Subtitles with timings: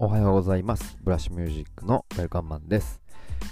[0.00, 0.96] おはようございます。
[1.02, 3.00] ブラッシュミュージックのウェルカンマンです。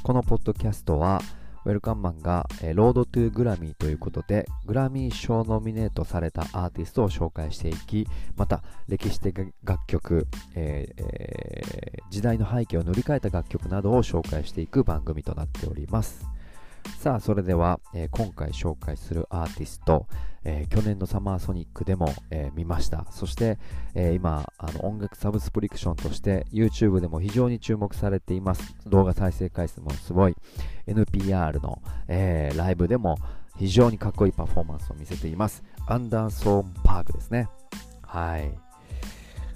[0.04, 1.21] このポッドキャストは
[1.65, 8.06] ウェルカンマンが、えロードトゥグラミーということでグラミー賞ノミネートされたアーティストを紹介していき
[8.37, 16.28] また歴史的楽曲、えーえー、時代の背景を塗り替えた楽曲などを紹介していく番組となっております。
[17.07, 20.09] さあそれでは、えー、今回紹介するアーティスト、
[20.43, 23.07] えー、去年のサマーソニックでも、えー、見ました。
[23.13, 23.61] そして、
[23.95, 28.75] え今あの音楽サブスプリクションとして YouTube でも非常に注目されています。
[28.89, 30.35] 動画再生回数もすごい。
[30.89, 33.19] NPR の、えライブでも
[33.57, 35.63] 非常にかっこいいパフォーマンスを見せています。
[35.87, 37.49] アンダーソーンパークですね。
[38.02, 38.51] はい。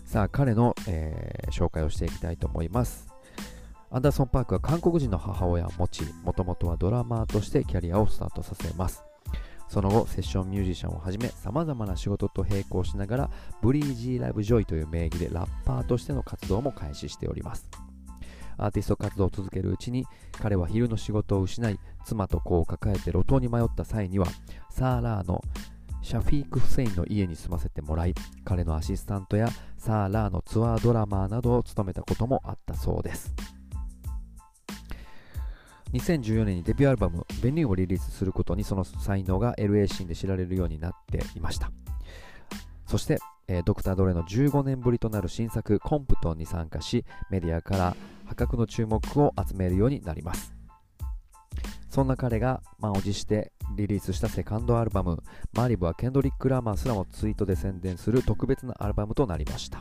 [0.05, 3.10] さあ彼の、え紹介をしていきたいと思います。
[3.93, 9.03] アンダーソン・パークは韓国人の母親を持ち、もともとはドラマーとしてキャリアをスタートさせます。
[9.69, 17.69] その後、セッションミュージシャンをはじめ、様々な仕事と並行しながら、ブリージー・ラブジョイという名義でラッパーとしての活動も開始しております。
[18.59, 20.07] アーティスト活動を続けるうちに、
[20.41, 24.27] 彼は昼の仕事を失い、妻と子を抱えて路頭に迷った際には、
[24.71, 25.43] サーラーの
[26.01, 33.35] シャフィーク・フセインの家に住ませてもらい、彼のアシスタントやサーラーのツアードラマーなどを務めたこともあったそうです。
[35.93, 41.71] 2014年にデビューアルバム「ベニュー」をリリースすることにその才能が LA シーンで知られるようになっていました。
[42.87, 50.55] そして、えー、ドクター・ドレの15年ぶりとなる新作「コンプトン」に参加しメディアから破格の注目を集めるようになります。
[51.89, 55.23] そんな彼が満を持してリリースしたセカンドアルバム
[55.55, 59.81] 「マリブ」はケンドリック・ラーマーすらもツイートで宣伝する特別なアルバムとなりました。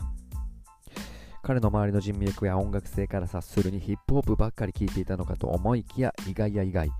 [1.42, 6.92] 彼の周りの人脈や音楽性から察するにヒップホップばっかり聴いていたのかと思いきや意外や意外。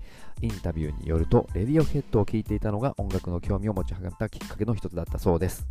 [0.42, 5.66] インタビューによるとレディオヘッドを聴いていたのが音楽の興味を持ち上がったきっかけの一つだったそうです。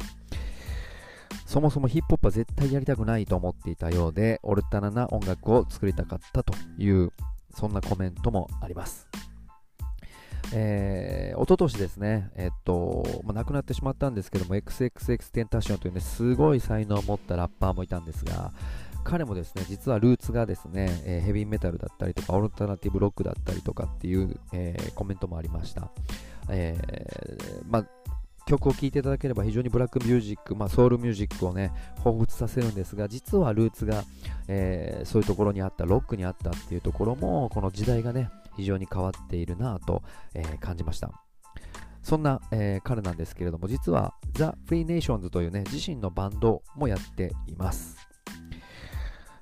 [1.46, 7.12] そもそもヒップホップは絶対やりたくないと思っていたようでオルタナな音楽を作りたかったという
[7.52, 9.08] そんなコメントもあります。
[10.54, 18.52] えー、一昨年ですね、えっと、まあ、亡くなってしまったんですけども、XXX テンタションというね、すごい才能を持ったラッパーもいたんですが、
[19.04, 25.92] 彼もですね、実はルーツがですね、えー、ヘビーメタルだったりとか、オルタナティブロックだったりとかっていう、えー、コメントもありました。
[26.50, 27.86] えー、まあ
[28.50, 31.72] 曲を聴いていただければ非常にブラックミュージック、まあ、ソウルミュージックをね、
[32.04, 34.04] 彷彿させるんですが、実はルーツが、
[34.48, 40.04] えー、そういうところにあった、ロックにあったっていうところも、この時代がね、非常に変わっているなと、
[40.34, 41.12] えー、感じました。
[42.02, 48.10] そんな、えー、彼なんですけれども、実は The Free Nations というね、自身のバンドもやっています。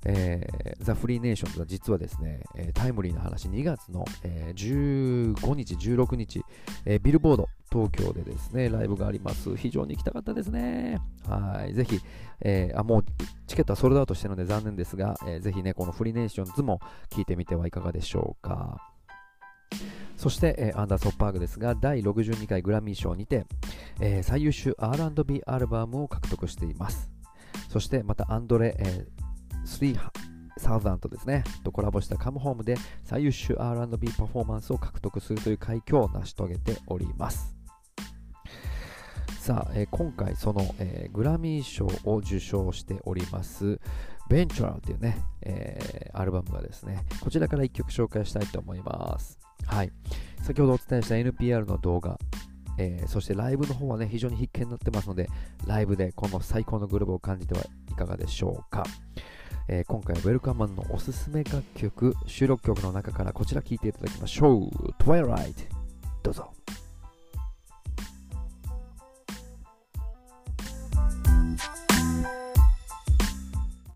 [0.06, 6.44] えー、ザ・フリーネーションズは実はですね、え、タイムリーな話、2月の、え、15日、16日、
[6.86, 9.56] え、ビルボード東京でですね、ライブがあります。
[9.58, 11.00] 非常に行きたかったですね。
[11.28, 11.74] はい。
[11.74, 12.00] ぜひ、
[12.42, 13.06] えー、あ、もう
[13.48, 16.80] チケットはソールドアウトしてるので残念ですが、えー、ぜひね、このフリーネーションズも
[17.10, 18.97] 聞いてみてはいかがでしょうか。
[20.28, 23.46] そして、えー、アンダーソッパーグですが、第62回グラミー賞にて、
[24.02, 27.10] えー、最優秀 R&B アルバムを獲得しています。
[27.70, 30.00] そして、またアンドレ、えー、
[30.60, 37.56] 3000ですね、とコラボしたカムホームで最優秀 R&B パフォーマンスを獲得するという快挙を成し遂げております。
[39.40, 43.80] さあ、えー、今回その、えー、グラミー賞を受賞しております
[44.30, 49.47] ベンチュラーというね、えー、アルバムがですね、こちらから1曲紹介したいと思います。
[49.68, 49.92] はい。
[50.42, 52.18] 先ほどお伝えした NPR の動画、
[52.78, 55.30] えー、そしてライブの方はね、非常に必見になってますので、
[55.66, 57.62] ライブでこの最高のグルーブを感じては
[57.92, 58.84] いかがでしょうか。
[59.68, 64.70] えー、今回はウェルカムマンのおすすめ楽曲、収録曲の中からこちら聴いていただきましょう。
[65.04, 65.68] Twilight。
[66.24, 66.57] どうぞ。